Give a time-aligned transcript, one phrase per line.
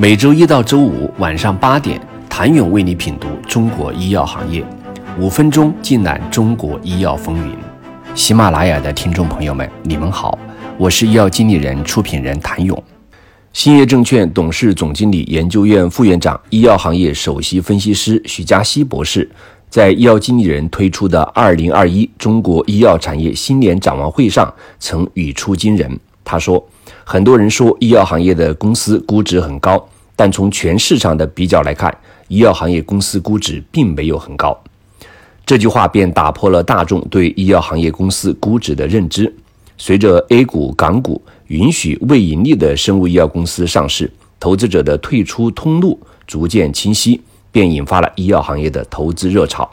[0.00, 2.00] 每周一到周五晚上八点，
[2.30, 4.64] 谭勇为你品读中国医药行业，
[5.18, 7.52] 五分钟尽览中国医药风云。
[8.14, 10.38] 喜马拉雅的听众朋友们，你们好，
[10.76, 12.80] 我是医药经理人、出品人谭勇。
[13.52, 19.28] 兴业证券董事总经理研究院副院长、医药行业首席分析师徐嘉熙博士，
[19.68, 25.98] 在医药经理人推出的二零二一中国医药产业新年展望会上，曾语出惊人。
[26.28, 26.62] 他说。
[27.04, 29.82] 很多人说医药行业的公司估值很高，
[30.14, 31.90] 但从全市场的比较来看，
[32.28, 34.54] 医药行业公司估值并没有很高。
[35.46, 39.34] 这句话便打破了大众对医药行业公司估值的认知。
[39.78, 49.66] 随着 A 股、港股允许未盈利的生物医药公司上市，投资者的退出通路逐渐清晰，便引发了医药行业的投资热潮。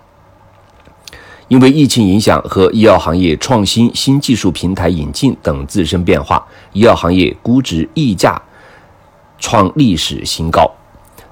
[1.48, 8.41] 因为疫情影响和医药行业创新、新技术平台引进等自身变化，医药行业估值溢价
[9.37, 10.68] 创历史新高，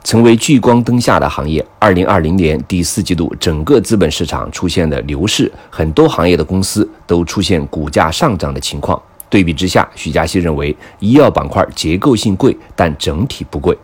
[0.04, 1.66] 成为聚光灯下的行业。
[1.80, 9.02] 二零二零年第四季度，整个资本市场出现了牛市，很多行业的公司都出现股价上涨的情况。
[9.32, 13.76] 对比之下，徐佳熙认为，医药板块结构性贵，但整体不贵，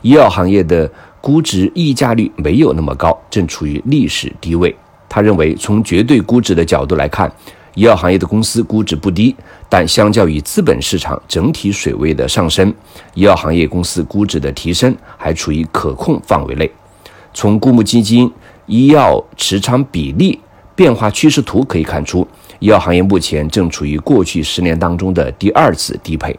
[0.00, 4.74] 医药行业的估值溢价率没有那么高，正处于历史低位。
[5.14, 7.32] 他认为，从绝对估值的角度来看，
[7.74, 9.32] 医药行业的公司估值不低，
[9.68, 12.74] 但相较于资本市场整体水位的上升，
[13.14, 16.68] 医药行业公司估值的提升还处于可控范围内。
[17.32, 18.28] 从公募基金
[18.66, 20.40] 医药持仓比例
[20.74, 22.26] 变化趋势图可以看出，
[22.58, 26.36] 医药行业目前正处于过去十年当中的第二次低配。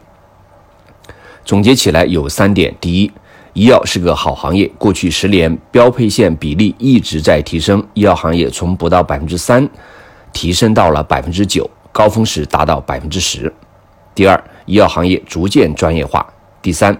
[1.46, 3.10] 总结起来有三点：第一，
[3.56, 9.66] 医药是个好行业，过去十年标配线比例一直在提升，医药行业从不到百分之三
[10.30, 13.50] 提升到了百分之九，高峰时达到百分之十。
[14.14, 16.26] 第二，医药行业逐渐专业化。
[16.60, 16.94] 第三，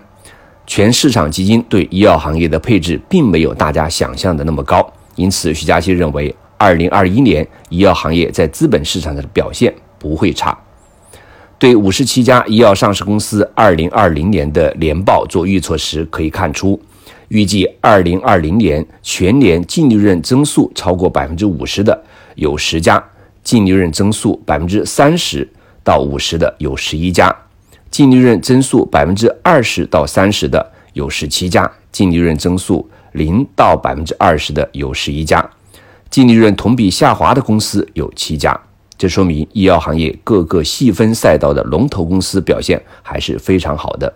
[0.66, 10.58] 全市场基金对医药行业的配置并没有大家想象的那么高，因此徐佳熙认为，二零二一年医药行业在资本市场的表现不会差。
[11.58, 16.78] 对五十七家医药上市公司二零二零年的年报做预测时，可以看出，
[17.28, 23.02] 预计二零二零年全年净利润增速超过百分之五十的有十家，
[23.42, 25.48] 净利润增速百分之三十
[25.82, 27.34] 到五十的有十一家，
[27.90, 35.48] 净利润增速百分之二十到三十的有十七家，净利润增速零到百分之二十的有十一家，
[36.10, 38.60] 净利润同比下滑的公司有七家。
[38.98, 44.12] 这说明医药行业各个细分赛道的龙头公司表现还是非常好的。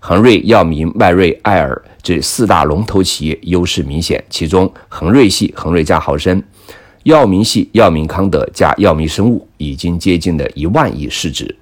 [0.00, 6.42] 恒瑞、药明、迈瑞、爱尔这四大龙头企业优势明显，其中恒瑞系恒瑞加豪生，
[7.02, 11.54] 药明系药明康德加药明生物已经接近了一万亿市值。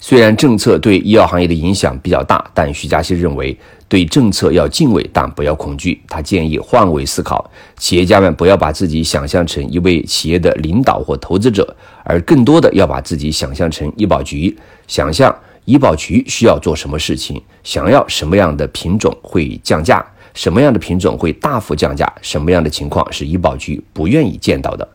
[0.00, 3.56] 虽然政策对医药行业的影响比较大，但徐嘉熙认为，
[3.88, 6.00] 对政策要敬畏，但不要恐惧。
[6.08, 14.56] 他建议换位思考，企业家们不要把自己想象成一位企业的领导或投资者，而更多的要把自己想象成医保局，
[14.86, 24.88] 想象医保局需要做什么事情，想要什么样的品种会降价，什么样的品种会大幅降价，什么样的情况是医保局不愿意见到的，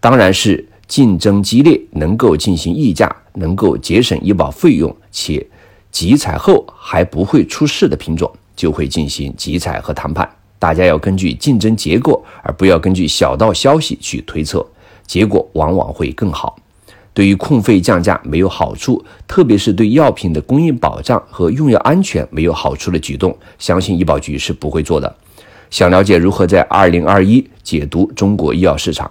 [0.00, 0.66] 当然是。
[0.92, 5.42] 竞争激烈，能够进行议价，能够节省医保费用，且
[5.90, 10.28] 集采后还不会出事的品种，就会进行集采和谈判。
[10.58, 14.62] 大家要根据竞争结果，而不要根据小道消息去推测，
[15.06, 16.58] 结果往往会更好。
[17.14, 25.16] 对于控费降价没有好处，特别是对药品的供应保障和用药安全没有好处的举动，相信医保局是不会做的。
[25.70, 29.10] 想了解如何在二零二一解读中国医药市场？